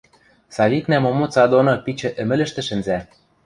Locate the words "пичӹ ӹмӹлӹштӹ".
1.85-2.61